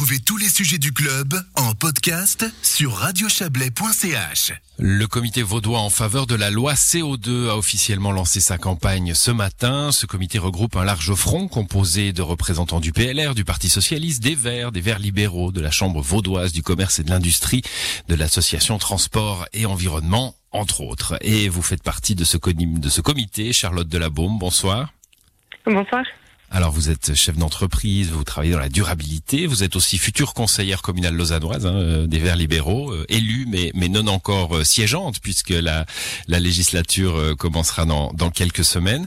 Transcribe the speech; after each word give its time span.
Retrouvez 0.00 0.20
tous 0.20 0.38
les 0.38 0.48
sujets 0.48 0.78
du 0.78 0.92
club 0.94 1.34
en 1.56 1.74
podcast 1.74 2.46
sur 2.62 2.94
radiochablais.ch. 2.94 4.52
Le 4.78 5.04
comité 5.04 5.42
vaudois 5.42 5.80
en 5.80 5.90
faveur 5.90 6.26
de 6.26 6.34
la 6.34 6.48
loi 6.48 6.72
CO2 6.72 7.50
a 7.50 7.56
officiellement 7.58 8.10
lancé 8.10 8.40
sa 8.40 8.56
campagne 8.56 9.12
ce 9.12 9.30
matin. 9.30 9.92
Ce 9.92 10.06
comité 10.06 10.38
regroupe 10.38 10.76
un 10.76 10.84
large 10.84 11.12
front 11.12 11.48
composé 11.48 12.14
de 12.14 12.22
représentants 12.22 12.80
du 12.80 12.92
PLR, 12.92 13.34
du 13.34 13.44
Parti 13.44 13.68
Socialiste, 13.68 14.22
des 14.22 14.34
Verts, 14.34 14.72
des 14.72 14.80
Verts 14.80 15.00
libéraux, 15.00 15.52
de 15.52 15.60
la 15.60 15.70
Chambre 15.70 16.00
vaudoise 16.00 16.54
du 16.54 16.62
commerce 16.62 16.98
et 16.98 17.04
de 17.04 17.10
l'industrie, 17.10 17.60
de 18.08 18.14
l'association 18.14 18.78
Transport 18.78 19.44
et 19.52 19.66
Environnement, 19.66 20.34
entre 20.50 20.80
autres. 20.80 21.18
Et 21.20 21.50
vous 21.50 21.60
faites 21.60 21.82
partie 21.82 22.14
de 22.14 22.24
ce, 22.24 22.38
de 22.38 22.88
ce 22.88 23.02
comité, 23.02 23.52
Charlotte 23.52 23.86
Delabaume. 23.86 24.38
Bonsoir. 24.38 24.94
Bonsoir. 25.66 26.04
Alors 26.52 26.72
vous 26.72 26.90
êtes 26.90 27.14
chef 27.14 27.36
d'entreprise, 27.36 28.10
vous 28.10 28.24
travaillez 28.24 28.52
dans 28.52 28.58
la 28.58 28.68
durabilité, 28.68 29.46
vous 29.46 29.62
êtes 29.62 29.76
aussi 29.76 29.98
future 29.98 30.34
conseillère 30.34 30.82
communale 30.82 31.14
lausannoise 31.14 31.64
hein, 31.64 31.76
euh, 31.76 32.06
des 32.08 32.18
Verts 32.18 32.34
libéraux, 32.34 32.90
euh, 32.90 33.06
élue 33.08 33.46
mais 33.48 33.70
mais 33.74 33.88
non 33.88 34.08
encore 34.08 34.56
euh, 34.56 34.64
siégeante 34.64 35.20
puisque 35.20 35.50
la 35.50 35.86
la 36.26 36.40
législature 36.40 37.36
commencera 37.38 37.84
dans 37.84 38.12
dans 38.14 38.30
quelques 38.30 38.64
semaines. 38.64 39.06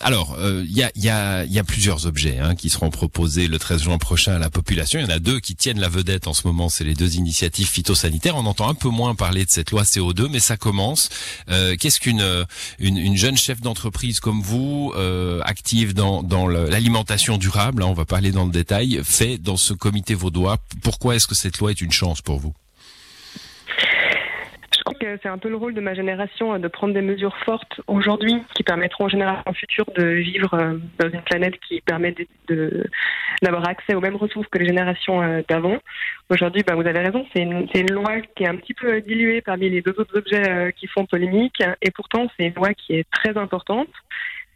alors 0.00 0.36
il 0.40 0.70
y 0.70 0.82
a 0.82 0.90
y 0.96 1.08
a 1.08 1.44
y 1.46 1.58
a 1.58 1.64
plusieurs 1.64 2.06
objets 2.06 2.38
hein, 2.38 2.54
qui 2.54 2.68
seront 2.68 2.90
proposés 2.90 3.48
le 3.48 3.58
13 3.58 3.84
juin 3.84 3.98
prochain 3.98 4.34
à 4.34 4.38
la 4.38 4.50
population. 4.50 5.00
Il 5.00 5.04
y 5.04 5.06
en 5.06 5.16
a 5.16 5.18
deux 5.18 5.40
qui 5.40 5.56
tiennent 5.56 5.80
la 5.80 5.88
vedette 5.88 6.26
en 6.26 6.34
ce 6.34 6.46
moment, 6.46 6.68
c'est 6.68 6.84
les 6.84 6.94
deux 6.94 7.16
initiatives 7.16 7.68
phytosanitaires. 7.68 8.36
On 8.36 8.44
entend 8.44 8.68
un 8.68 8.74
peu 8.74 8.90
moins 8.90 9.14
parler 9.14 9.46
de 9.46 9.50
cette 9.50 9.70
loi 9.70 9.84
CO2, 9.84 10.28
mais 10.30 10.40
ça 10.40 10.56
commence. 10.58 11.08
Qu'est-ce 11.48 12.00
qu'une 12.00 12.24
une, 12.78 12.98
une, 12.98 13.16
jeune 13.16 13.36
chef 13.36 13.60
d'entreprise 13.60 14.20
comme 14.20 14.42
vous, 14.42 14.92
active 15.44 15.94
dans 15.94 16.22
dans 16.33 16.33
l'alimentation 16.46 17.38
durable, 17.38 17.82
hein, 17.82 17.86
on 17.88 17.94
va 17.94 18.04
parler 18.04 18.32
dans 18.32 18.44
le 18.44 18.50
détail, 18.50 19.00
fait 19.04 19.38
dans 19.38 19.56
ce 19.56 19.72
comité 19.72 20.14
vaudois. 20.14 20.56
Pourquoi 20.82 21.14
est-ce 21.14 21.26
que 21.26 21.34
cette 21.34 21.58
loi 21.58 21.70
est 21.70 21.80
une 21.80 21.92
chance 21.92 22.20
pour 22.20 22.38
vous? 22.38 22.52
Je 24.76 24.92
crois 24.92 24.98
que 24.98 25.18
c'est 25.22 25.30
un 25.30 25.38
peu 25.38 25.48
le 25.48 25.56
rôle 25.56 25.72
de 25.72 25.80
ma 25.80 25.94
génération 25.94 26.52
euh, 26.52 26.58
de 26.58 26.68
prendre 26.68 26.92
des 26.92 27.00
mesures 27.00 27.36
fortes 27.46 27.80
aujourd'hui 27.86 28.42
qui 28.54 28.62
permettront 28.62 29.06
aux 29.06 29.08
générations 29.08 29.54
futures 29.54 29.88
de 29.96 30.04
vivre 30.04 30.52
euh, 30.52 30.74
dans 30.98 31.08
une 31.08 31.22
planète 31.22 31.54
qui 31.66 31.80
permet 31.80 32.14
d'avoir 33.40 33.66
accès 33.66 33.94
aux 33.94 34.00
mêmes 34.00 34.16
ressources 34.16 34.46
que 34.48 34.58
les 34.58 34.66
générations 34.66 35.22
euh, 35.22 35.40
d'avant. 35.48 35.78
Aujourd'hui, 36.28 36.62
bah, 36.66 36.74
vous 36.74 36.86
avez 36.86 36.98
raison, 36.98 37.24
c'est 37.32 37.42
une, 37.42 37.66
une, 37.74 37.92
loi 37.92 38.20
qui 38.36 38.44
est 38.44 38.48
un 38.48 38.56
petit 38.56 38.74
peu 38.74 39.00
diluée 39.00 39.40
parmi 39.40 39.70
les 39.70 39.80
deux 39.80 39.94
autres 39.96 40.18
objets 40.18 40.74
qui 40.76 40.86
font 40.88 41.06
polémique 41.06 41.62
et 41.80 41.90
pourtant 41.90 42.28
c'est 42.36 42.46
une 42.48 42.54
loi 42.54 42.74
qui 42.74 42.94
est 42.94 43.06
très 43.10 43.38
importante 43.38 43.88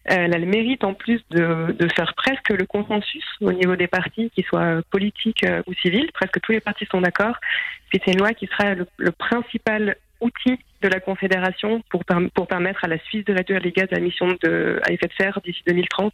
elle 0.09 0.35
a 0.35 0.39
le 0.39 0.47
mérite 0.47 0.85
en 0.85 0.95
plus 0.95 1.21
de, 1.31 1.73
de, 1.79 1.89
faire 1.89 2.15
presque 2.15 2.49
le 2.49 2.65
consensus 2.65 3.25
au 3.41 3.53
niveau 3.53 3.77
des 3.77 3.87
partis, 3.87 4.31
qu'ils 4.31 4.45
soient 4.45 4.81
politiques 4.91 5.45
euh, 5.45 5.63
ou 5.67 5.75
civils. 5.75 6.11
Presque 6.13 6.41
tous 6.41 6.53
les 6.53 6.61
partis 6.61 6.87
sont 6.91 7.01
d'accord. 7.01 7.37
C'est 7.93 8.07
une 8.07 8.19
loi 8.19 8.33
qui 8.33 8.47
sera 8.47 8.75
le, 8.75 8.87
le 8.97 9.13
principal 9.13 9.97
outil 10.21 10.59
de 10.83 10.89
la 10.89 11.01
Confédération 11.01 11.83
pour, 11.91 12.05
pour 12.35 12.47
permettre 12.47 12.85
à 12.85 12.89
la 12.89 12.99
Suisse 13.05 13.25
de 13.25 13.35
réduire 13.35 13.61
les 13.61 13.73
gaz 13.73 13.89
à 13.93 13.97
émission 13.97 14.29
de, 14.43 14.81
à 14.85 14.93
effet 14.93 15.07
de 15.07 15.13
serre 15.19 15.41
d'ici 15.45 15.61
2030. 15.67 16.13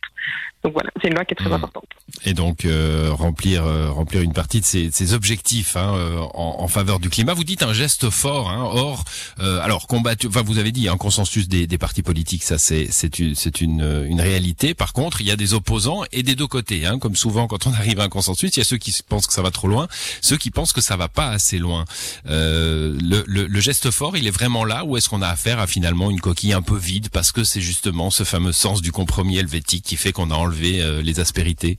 Donc 0.62 0.72
voilà, 0.72 0.90
c'est 1.00 1.08
une 1.08 1.14
loi 1.14 1.24
qui 1.24 1.34
est 1.34 1.36
très 1.36 1.50
mmh. 1.50 1.54
importante. 1.54 1.84
Et 2.24 2.32
donc 2.32 2.64
euh, 2.64 3.10
remplir 3.12 3.64
euh, 3.64 3.90
remplir 3.90 4.22
une 4.22 4.32
partie 4.32 4.60
de 4.60 4.64
ces, 4.64 4.90
ces 4.90 5.12
objectifs 5.12 5.76
hein, 5.76 5.94
euh, 5.96 6.18
en, 6.32 6.56
en, 6.60 6.68
faveur 6.68 7.00
du 7.00 7.10
climat. 7.10 7.34
Vous 7.34 7.44
dites 7.44 7.62
un 7.62 7.74
geste 7.74 8.08
fort. 8.08 8.48
Hein, 8.48 8.62
or, 8.72 9.04
alors 9.38 9.86
combattu. 9.86 10.28
Enfin, 10.28 10.42
vous 10.42 10.58
avez 10.58 10.72
dit 10.72 10.88
un 10.88 10.96
consensus 10.96 11.48
des, 11.48 11.66
des 11.66 11.78
partis 11.78 12.02
politiques, 12.02 12.42
ça 12.42 12.56
c'est 12.56 12.86
c'est 12.90 13.18
une 13.18 13.34
c'est 13.34 13.60
une, 13.60 14.06
une 14.08 14.20
réalité. 14.20 14.72
Par 14.72 14.92
contre, 14.92 15.20
il 15.20 15.26
y 15.26 15.30
a 15.30 15.36
des 15.36 15.52
opposants 15.52 16.02
et 16.12 16.22
des 16.22 16.34
deux 16.34 16.46
côtés. 16.46 16.86
Hein, 16.86 16.98
comme 16.98 17.16
souvent 17.16 17.46
quand 17.46 17.66
on 17.66 17.72
arrive 17.72 18.00
à 18.00 18.04
un 18.04 18.08
consensus, 18.08 18.56
il 18.56 18.60
y 18.60 18.62
a 18.62 18.64
ceux 18.64 18.78
qui 18.78 18.94
pensent 19.06 19.26
que 19.26 19.34
ça 19.34 19.42
va 19.42 19.50
trop 19.50 19.68
loin, 19.68 19.88
ceux 20.22 20.38
qui 20.38 20.50
pensent 20.50 20.72
que 20.72 20.80
ça 20.80 20.96
va 20.96 21.08
pas 21.08 21.28
assez 21.28 21.58
loin. 21.58 21.84
le, 22.24 23.24
le, 23.26 23.46
le 23.46 23.60
geste 23.60 23.90
fort, 23.90 24.16
il 24.16 24.26
est 24.26 24.30
vraiment 24.30 24.53
là 24.62 24.84
ou 24.84 24.96
est-ce 24.96 25.08
qu'on 25.08 25.22
a 25.22 25.28
affaire 25.28 25.58
à 25.58 25.66
finalement 25.66 26.10
une 26.10 26.20
coquille 26.20 26.52
un 26.52 26.62
peu 26.62 26.76
vide 26.76 27.08
parce 27.08 27.32
que 27.32 27.42
c'est 27.42 27.60
justement 27.60 28.10
ce 28.10 28.22
fameux 28.22 28.52
sens 28.52 28.82
du 28.82 28.92
compromis 28.92 29.38
helvétique 29.38 29.84
qui 29.84 29.96
fait 29.96 30.12
qu'on 30.12 30.30
a 30.30 30.34
enlevé 30.34 30.80
euh, 30.80 31.02
les 31.02 31.18
aspérités? 31.18 31.78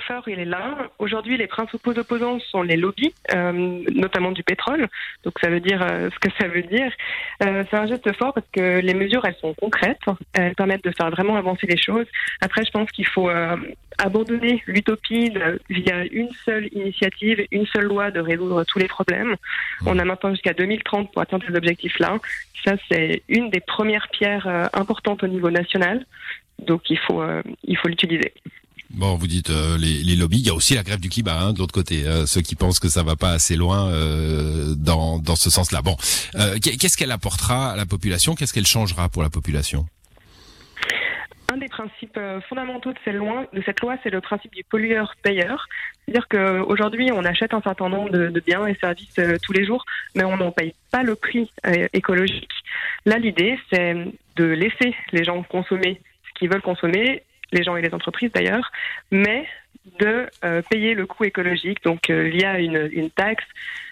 Fort, 0.00 0.28
il 0.28 0.38
est 0.38 0.44
là. 0.44 0.88
Aujourd'hui, 0.98 1.36
les 1.36 1.46
principaux 1.46 1.96
opposants 1.98 2.38
sont 2.50 2.62
les 2.62 2.76
lobbies, 2.76 3.14
euh, 3.34 3.52
notamment 3.92 4.32
du 4.32 4.42
pétrole. 4.42 4.88
Donc, 5.24 5.34
ça 5.40 5.48
veut 5.48 5.60
dire 5.60 5.82
euh, 5.82 6.10
ce 6.10 6.18
que 6.18 6.34
ça 6.38 6.48
veut 6.48 6.62
dire. 6.62 6.90
c'est 7.40 7.74
un 7.74 7.86
geste 7.86 8.12
fort 8.16 8.32
parce 8.34 8.46
que 8.52 8.80
les 8.80 8.94
mesures, 8.94 9.24
elles 9.24 9.36
sont 9.40 9.54
concrètes. 9.54 10.00
Elles 10.34 10.54
permettent 10.54 10.84
de 10.84 10.92
faire 10.96 11.10
vraiment 11.10 11.36
avancer 11.36 11.66
les 11.66 11.76
choses. 11.76 12.06
Après, 12.40 12.64
je 12.64 12.70
pense 12.70 12.90
qu'il 12.90 13.06
faut 13.06 13.30
abandonner 13.98 14.62
l'utopie 14.66 15.32
via 15.68 16.04
une 16.10 16.30
seule 16.44 16.68
initiative, 16.72 17.46
une 17.50 17.66
seule 17.66 17.84
loi 17.84 18.10
de 18.10 18.20
résoudre 18.20 18.64
tous 18.64 18.78
les 18.78 18.88
problèmes. 18.88 19.36
On 19.86 19.98
a 19.98 20.04
maintenant 20.04 20.30
jusqu'à 20.30 20.54
2030 20.54 21.12
pour 21.12 21.22
atteindre 21.22 21.44
ces 21.46 21.54
objectifs-là. 21.54 22.18
Ça, 22.64 22.74
c'est 22.90 23.22
une 23.28 23.50
des 23.50 23.60
premières 23.60 24.08
pierres 24.08 24.46
euh, 24.46 24.66
importantes 24.72 25.22
au 25.22 25.26
niveau 25.26 25.50
national. 25.50 26.04
Donc, 26.58 26.90
il 26.90 26.98
faut, 26.98 27.20
euh, 27.20 27.42
il 27.64 27.76
faut 27.76 27.88
l'utiliser. 27.88 28.32
Bon, 28.94 29.16
vous 29.16 29.26
dites 29.26 29.50
euh, 29.50 29.78
les, 29.78 30.16
lobbies, 30.16 30.40
il 30.40 30.46
y 30.46 30.50
a 30.50 30.54
aussi 30.54 30.74
la 30.74 30.82
grève 30.82 31.00
du 31.00 31.08
climat 31.08 31.40
hein, 31.40 31.52
de 31.52 31.58
l'autre 31.58 31.72
côté, 31.72 32.04
ceux 32.26 32.42
qui 32.42 32.54
pensent 32.54 32.78
que 32.78 32.88
ça 32.88 33.02
va 33.02 33.16
pas 33.16 33.30
assez 33.30 33.56
loin 33.56 33.90
dans, 34.76 35.18
dans 35.18 35.36
ce 35.36 35.50
sens-là. 35.50 35.82
Bon, 35.82 35.96
qu'est-ce 36.60 36.96
qu'elle 36.96 37.12
apportera 37.12 37.72
à 37.72 37.76
la 37.76 37.86
population? 37.86 38.34
Qu'est-ce 38.34 38.52
qu'elle 38.52 38.66
changera 38.66 39.08
pour 39.08 39.22
la 39.22 39.30
population? 39.30 39.86
Un 41.52 41.58
des 41.58 41.68
principes 41.68 42.16
euh, 42.16 42.40
fondamentaux 42.48 42.94
de 42.94 42.98
cette 43.04 43.14
loi, 43.14 43.46
de 43.52 43.60
cette 43.66 43.80
loi 43.80 43.96
c'est 44.02 44.08
le 44.08 44.22
principe 44.22 44.54
du 44.54 44.64
pollueur-payeur. 44.64 45.68
C'est-à-dire 46.06 46.26
qu'aujourd'hui, 46.28 47.10
on 47.12 47.26
achète 47.26 47.52
un 47.52 47.60
certain 47.60 47.90
nombre 47.90 48.08
de, 48.08 48.40
biens 48.40 48.66
et 48.66 48.74
services 48.76 49.18
euh, 49.18 49.36
tous 49.42 49.52
les 49.52 49.66
jours, 49.66 49.84
mais 50.14 50.24
on 50.24 50.38
n'en 50.38 50.50
paye 50.50 50.74
pas 50.90 51.02
le 51.02 51.14
prix 51.14 51.50
euh, 51.66 51.88
écologique. 51.92 52.48
Là, 53.04 53.18
l'idée, 53.18 53.58
c'est 53.70 53.94
de 54.36 54.44
laisser 54.44 54.94
les 55.12 55.24
gens 55.24 55.42
consommer 55.42 56.00
ce 56.26 56.38
qu'ils 56.38 56.48
veulent 56.48 56.62
consommer, 56.62 57.22
les 57.52 57.62
gens 57.62 57.76
et 57.76 57.82
les 57.82 57.94
entreprises 57.94 58.32
d'ailleurs, 58.32 58.72
mais 59.10 59.46
de 59.98 60.26
payer 60.70 60.94
le 60.94 61.06
coût 61.06 61.24
écologique, 61.24 61.82
donc 61.82 62.08
via 62.08 62.58
une, 62.60 62.88
une, 62.92 63.10
taxe, 63.10 63.44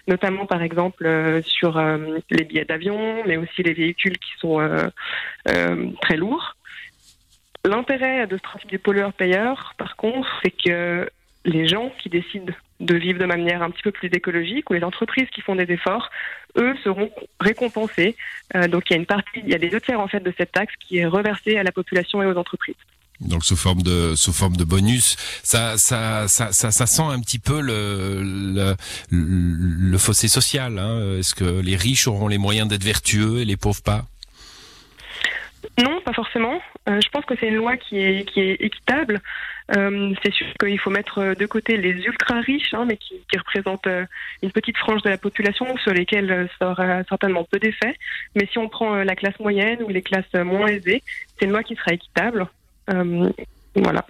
notamment 0.07 0.45
par 0.45 0.61
exemple 0.61 1.41
sur 1.43 1.81
les 2.29 2.43
billets 2.45 2.63
d'avion, 2.63 3.23
mais 3.25 3.35
aussi 3.35 3.61
les 3.61 3.73
véhicules 3.73 4.17
qui 4.17 4.31
sont 4.39 4.59
très 6.01 6.15
lourds. 6.15 6.55
L'intérêt 7.65 8.25
de 8.25 8.37
ce 8.37 8.41
principe 8.41 8.69
du 8.69 8.79
pollueur-payeur, 8.79 9.73
par 9.77 9.97
contre, 9.97 10.29
c'est 10.41 10.51
que 10.51 11.09
les 11.45 11.67
gens 11.67 11.91
qui 11.99 12.09
décident 12.09 12.53
de 12.79 12.95
vivre 12.95 13.19
de 13.19 13.25
manière 13.25 13.61
un 13.61 13.69
petit 13.69 13.83
peu 13.83 13.91
plus 13.91 14.09
écologique 14.11 14.69
ou 14.69 14.73
les 14.73 14.83
entreprises 14.83 15.29
qui 15.29 15.41
font 15.41 15.55
des 15.55 15.71
efforts, 15.71 16.09
eux 16.57 16.75
seront 16.83 17.11
récompensés. 17.39 18.15
Euh, 18.55 18.67
donc 18.67 18.89
il 18.89 18.93
y 18.93 18.95
a 18.95 18.99
une 18.99 19.05
partie, 19.05 19.39
il 19.39 19.49
y 19.49 19.53
a 19.53 19.57
les 19.57 19.69
deux 19.69 19.79
tiers 19.79 19.99
en 19.99 20.07
fait 20.07 20.19
de 20.19 20.33
cette 20.37 20.51
taxe 20.51 20.73
qui 20.79 20.97
est 20.97 21.05
reversée 21.05 21.57
à 21.57 21.63
la 21.63 21.71
population 21.71 22.21
et 22.23 22.25
aux 22.25 22.37
entreprises. 22.37 22.75
Donc 23.21 23.45
sous 23.45 23.55
forme 23.55 23.83
de 23.83 24.15
sous 24.15 24.33
forme 24.33 24.57
de 24.57 24.63
bonus, 24.63 25.15
ça 25.43 25.77
ça 25.77 26.27
ça 26.27 26.51
ça, 26.51 26.85
sent 26.87 27.03
un 27.03 27.19
petit 27.19 27.39
peu 27.39 27.61
le 27.61 28.21
le, 28.23 28.75
le 29.11 29.97
fossé 29.97 30.27
social. 30.27 30.79
Hein. 30.79 31.17
Est-ce 31.19 31.35
que 31.35 31.61
les 31.61 31.75
riches 31.75 32.07
auront 32.07 32.27
les 32.27 32.39
moyens 32.39 32.67
d'être 32.67 32.83
vertueux 32.83 33.39
et 33.39 33.45
les 33.45 33.57
pauvres 33.57 33.83
pas? 33.83 34.05
Non, 35.77 36.01
pas 36.01 36.13
forcément. 36.13 36.59
Euh, 36.89 36.99
je 37.01 37.09
pense 37.09 37.25
que 37.25 37.35
c'est 37.39 37.47
une 37.47 37.55
loi 37.55 37.77
qui 37.77 37.99
est, 37.99 38.27
qui 38.27 38.41
est 38.41 38.55
équitable. 38.55 39.21
Euh, 39.77 40.13
c'est 40.23 40.33
sûr 40.33 40.47
qu'il 40.59 40.79
faut 40.79 40.89
mettre 40.89 41.35
de 41.35 41.45
côté 41.45 41.77
les 41.77 41.91
ultra 41.91 42.41
riches, 42.41 42.73
hein, 42.73 42.85
mais 42.85 42.97
qui, 42.97 43.15
qui 43.31 43.37
représentent 43.37 43.87
euh, 43.87 44.05
une 44.41 44.51
petite 44.51 44.77
frange 44.77 45.01
de 45.03 45.09
la 45.09 45.17
population 45.17 45.77
sur 45.77 45.93
lesquelles 45.93 46.49
ça 46.59 46.71
aura 46.71 47.03
certainement 47.05 47.43
peu 47.49 47.59
d'effet. 47.59 47.95
Mais 48.35 48.47
si 48.51 48.57
on 48.57 48.67
prend 48.69 48.95
la 48.95 49.15
classe 49.15 49.39
moyenne 49.39 49.83
ou 49.83 49.89
les 49.89 50.01
classes 50.01 50.33
moins 50.33 50.67
aisées, 50.67 51.03
c'est 51.37 51.45
une 51.45 51.51
loi 51.51 51.63
qui 51.63 51.75
sera 51.75 51.93
équitable. 51.93 52.47
Voilà 53.75 54.05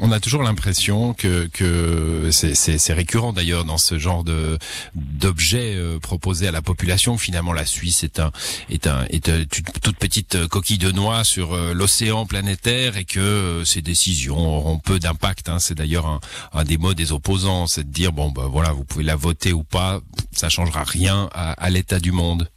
on 0.00 0.12
a 0.12 0.20
toujours 0.20 0.42
l'impression 0.42 1.14
que, 1.14 1.46
que 1.52 2.30
c'est 2.30 2.92
récurrent 2.92 3.32
d'ailleurs 3.32 3.64
dans 3.64 3.78
ce 3.78 3.98
genre 3.98 4.24
de 4.24 4.58
d'objets 4.94 5.74
euh, 5.76 5.98
proposés 5.98 6.48
à 6.48 6.52
la 6.52 6.62
population. 6.62 7.16
Finalement, 7.18 7.52
la 7.52 7.64
Suisse 7.64 8.02
est 8.02 8.18
un 8.18 8.32
est 8.70 8.86
un 8.86 9.04
est 9.10 9.28
une 9.28 9.46
toute 9.46 9.96
petite 9.96 10.46
coquille 10.48 10.78
de 10.78 10.90
noix 10.90 11.24
sur 11.24 11.52
euh, 11.54 11.74
l'océan 11.74 12.26
planétaire 12.26 12.96
et 12.96 13.04
que 13.04 13.20
euh, 13.20 13.64
ces 13.64 13.82
décisions 13.82 14.36
auront 14.36 14.78
peu 14.78 14.98
d'impact. 14.98 15.48
Hein. 15.48 15.58
C'est 15.58 15.74
d'ailleurs 15.74 16.06
un, 16.06 16.20
un, 16.52 16.64
des 16.64 16.78
mots 16.78 16.94
des 16.94 17.12
opposants, 17.12 17.66
c'est 17.66 17.84
de 17.84 17.92
dire 17.92 18.12
bon 18.12 18.30
ben 18.30 18.46
voilà, 18.46 18.72
vous 18.72 18.84
pouvez 18.84 19.04
la 19.04 19.16
voter 19.16 19.52
ou 19.52 19.62
pas, 19.62 20.00
ça 20.32 20.48
changera 20.48 20.82
rien 20.84 21.28
à, 21.34 21.52
à 21.52 21.70
l'état 21.70 22.00
du 22.00 22.12
monde. 22.12 22.48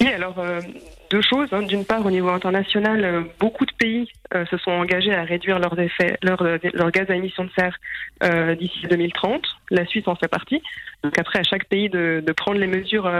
Oui, 0.00 0.08
alors 0.08 0.34
deux 1.10 1.20
choses. 1.20 1.48
Hein. 1.52 1.62
D'une 1.62 1.84
part, 1.84 2.06
au 2.06 2.10
niveau 2.10 2.28
international, 2.28 3.04
euh, 3.04 3.22
beaucoup 3.38 3.66
de 3.66 3.72
pays 3.72 4.08
euh, 4.34 4.46
se 4.46 4.56
sont 4.58 4.70
engagés 4.70 5.12
à 5.12 5.24
réduire 5.24 5.58
leurs 5.58 5.78
effets, 5.78 6.16
leurs 6.22 6.42
leur 6.72 6.90
gaz 6.90 7.10
à 7.10 7.16
émissions 7.16 7.44
de 7.44 7.50
serre 7.58 7.76
euh, 8.22 8.54
d'ici 8.54 8.86
2030. 8.88 9.44
La 9.70 9.84
Suisse 9.86 10.06
en 10.06 10.14
fait 10.14 10.28
partie. 10.28 10.62
Donc 11.02 11.18
après, 11.18 11.40
à 11.40 11.42
chaque 11.42 11.64
pays 11.64 11.90
de, 11.90 12.22
prendre 12.36 12.58
les 12.58 12.66
mesures 12.66 13.10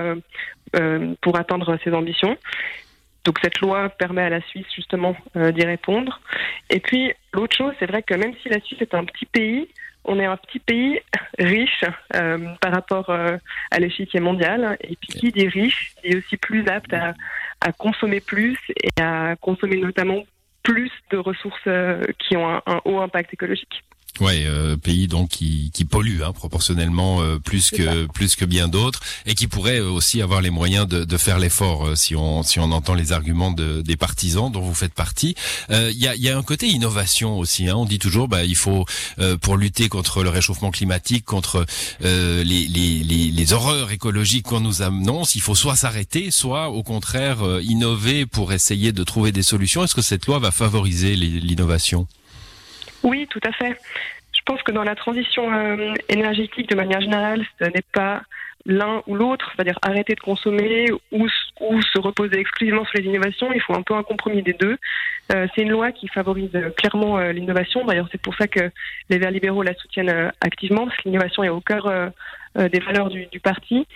pour 1.20 1.36
atteindre 1.36 1.76
ses 1.82 1.92
ambitions. 1.92 2.36
donc 3.24 3.38
cette 3.42 3.58
loi 3.60 3.88
permet 3.88 4.22
à 4.22 4.30
la 4.30 4.40
Suisse 4.42 4.66
justement 4.74 5.16
d'y 5.34 5.64
répondre. 5.64 6.20
Et 6.68 6.80
puis 6.80 7.12
l'autre 7.32 7.56
chose, 7.56 7.72
c'est 7.78 7.86
vrai 7.86 8.02
que 8.02 8.14
même 8.14 8.34
si 8.42 8.48
la 8.48 8.60
Suisse 8.60 8.80
est 8.80 8.94
un 8.94 9.04
petit 9.04 9.26
pays, 9.26 9.68
on 10.04 10.18
est 10.20 10.26
un 10.26 10.36
petit 10.36 10.58
pays 10.58 11.00
riche 11.38 11.84
par 12.10 12.72
rapport 12.72 13.10
à 13.10 13.78
l'échiquier 13.78 14.20
mondial. 14.20 14.76
Et 14.82 14.96
puis 14.96 15.18
qui 15.18 15.32
dit 15.32 15.48
riche, 15.48 15.94
est 16.04 16.16
aussi 16.16 16.36
plus 16.36 16.66
apte 16.68 16.92
à, 16.92 17.14
à 17.60 17.72
consommer 17.72 18.20
plus 18.20 18.58
et 18.68 19.02
à 19.02 19.36
consommer 19.36 19.76
notamment 19.76 20.24
plus 20.62 20.90
de 21.10 21.16
ressources 21.16 21.68
qui 22.18 22.36
ont 22.36 22.48
un 22.48 22.80
haut 22.84 23.00
impact 23.00 23.34
écologique. 23.34 23.82
Ouais, 24.20 24.44
euh, 24.44 24.76
pays 24.76 25.08
donc 25.08 25.30
qui, 25.30 25.70
qui 25.72 25.86
pollue 25.86 26.20
hein, 26.22 26.32
proportionnellement 26.32 27.22
euh, 27.22 27.38
plus 27.38 27.70
que 27.70 28.06
plus 28.12 28.36
que 28.36 28.44
bien 28.44 28.68
d'autres 28.68 29.00
et 29.24 29.34
qui 29.34 29.46
pourrait 29.46 29.80
euh, 29.80 29.88
aussi 29.90 30.20
avoir 30.20 30.42
les 30.42 30.50
moyens 30.50 30.86
de, 30.86 31.04
de 31.04 31.16
faire 31.16 31.38
l'effort 31.38 31.86
euh, 31.86 31.96
si 31.96 32.14
on 32.14 32.42
si 32.42 32.58
on 32.60 32.70
entend 32.70 32.92
les 32.92 33.12
arguments 33.12 33.50
de, 33.50 33.80
des 33.80 33.96
partisans 33.96 34.52
dont 34.52 34.60
vous 34.60 34.74
faites 34.74 34.92
partie. 34.92 35.34
Il 35.70 35.96
y, 35.96 36.06
a, 36.06 36.14
y 36.16 36.28
a 36.28 36.36
un 36.36 36.42
côté 36.42 36.68
innovation 36.68 37.38
aussi. 37.38 37.68
Hein, 37.68 37.76
on 37.76 37.86
dit 37.86 37.98
toujours 37.98 38.28
bah 38.28 38.44
il 38.44 38.56
faut 38.56 38.84
pour 39.40 39.56
lutter 39.56 39.88
contre 39.88 40.22
le 40.22 40.28
réchauffement 40.28 40.70
climatique, 40.70 41.24
contre 41.24 41.64
les, 42.00 42.44
les, 42.44 43.02
les, 43.02 43.30
les, 43.30 43.52
horreurs 43.52 43.90
écologiques 43.90 44.46
qu'on 44.46 44.60
nous 44.60 44.82
annonce, 44.82 45.34
il 45.34 45.40
faut 45.40 45.54
soit 45.54 45.76
s'arrêter, 45.76 46.30
soit 46.30 46.68
au 46.68 46.82
contraire 46.82 47.38
innover 47.62 48.26
pour 48.26 48.52
essayer 48.52 48.92
de 48.92 49.04
trouver 49.04 49.32
des 49.32 49.42
solutions. 49.42 49.84
Est-ce 49.84 49.94
que 49.94 50.02
cette 50.02 50.26
loi 50.26 50.38
va 50.38 50.50
favoriser 50.50 51.16
l'innovation? 51.16 52.06
Oui, 53.02 53.26
tout 53.28 53.40
à 53.44 53.52
fait. 53.52 53.76
Je 54.32 54.40
pense 54.44 54.62
que 54.62 54.72
dans 54.72 54.84
la 54.84 54.94
transition 54.94 55.52
euh, 55.52 55.94
énergétique, 56.08 56.68
de 56.68 56.74
manière 56.74 57.00
générale, 57.00 57.44
ce 57.58 57.64
n'est 57.64 57.84
pas 57.92 58.22
l'un 58.66 59.02
ou 59.06 59.14
l'autre, 59.14 59.50
c'est-à-dire 59.54 59.78
arrêter 59.80 60.14
de 60.14 60.20
consommer 60.20 60.92
ou, 60.92 61.26
ou, 61.60 61.82
se 61.82 61.98
reposer 61.98 62.38
exclusivement 62.38 62.84
sur 62.84 62.98
les 62.98 63.06
innovations. 63.06 63.50
Il 63.54 63.60
faut 63.60 63.74
un 63.74 63.82
peu 63.82 63.94
un 63.94 64.02
compromis 64.02 64.42
des 64.42 64.52
deux. 64.52 64.76
Euh, 65.32 65.46
c'est 65.54 65.62
une 65.62 65.70
loi 65.70 65.92
qui 65.92 66.08
favorise 66.08 66.50
clairement 66.76 67.18
euh, 67.18 67.32
l'innovation. 67.32 67.84
D'ailleurs, 67.84 68.08
c'est 68.12 68.20
pour 68.20 68.34
ça 68.34 68.46
que 68.48 68.70
les 69.08 69.18
Verts 69.18 69.30
libéraux 69.30 69.62
la 69.62 69.74
soutiennent 69.74 70.30
activement, 70.40 70.84
parce 70.86 70.96
que 70.98 71.08
l'innovation 71.08 71.42
est 71.42 71.48
au 71.48 71.60
cœur 71.60 71.90
des 72.56 72.80
valeurs 72.80 73.08
du, 73.08 73.26
du, 73.26 73.40
parti. 73.40 73.86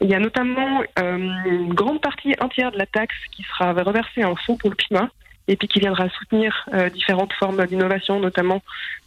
Il 0.00 0.10
y 0.10 0.14
a 0.14 0.18
notamment 0.18 0.82
une 0.98 1.72
grande 1.72 2.00
partie 2.00 2.34
entière 2.40 2.72
de 2.72 2.78
la 2.78 2.86
taxe 2.86 3.16
qui 3.32 3.42
sera 3.44 3.72
reversée 3.72 4.24
en 4.24 4.36
fonds 4.36 4.56
pour 4.56 4.70
le 4.70 4.76
climat 4.76 5.08
et 5.48 5.56
puis 5.56 5.68
qui 5.68 5.80
viendra 5.80 6.08
soutenir 6.10 6.68
euh, 6.72 6.90
différentes 6.90 7.32
formes 7.34 7.66
d'innovation, 7.66 8.20
notamment 8.20 8.62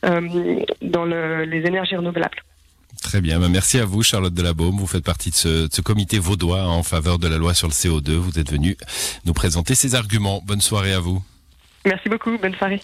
euh, 0.06 0.60
dans 0.82 1.06
le, 1.06 1.46
les 1.46 1.66
énergies 1.66 1.96
renouvelables. 1.96 2.44
Très 3.02 3.22
bien, 3.22 3.40
bah, 3.40 3.50
merci 3.50 3.80
à 3.80 3.86
vous 3.86 4.04
Charlotte 4.04 4.34
Delabaume, 4.34 4.78
vous 4.78 4.88
faites 4.88 5.04
partie 5.04 5.30
de 5.30 5.36
ce, 5.36 5.68
de 5.68 5.74
ce 5.74 5.82
comité 5.82 6.20
vaudois 6.20 6.64
en 6.66 6.84
faveur 6.84 7.20
de 7.20 7.28
la 7.28 7.38
loi 7.38 7.54
sur 7.54 7.68
le 7.68 7.74
CO2, 7.74 8.12
vous 8.12 8.40
êtes 8.40 8.52
venue 8.52 8.78
nous 9.26 9.34
présenter 9.34 9.76
ces 9.76 9.96
arguments. 9.96 10.42
Bonne 10.46 10.62
soirée 10.62 10.94
à 10.94 11.00
vous. 11.00 11.22
Merci 11.86 12.08
beaucoup, 12.10 12.38
bonne 12.38 12.56
soirée. 12.56 12.82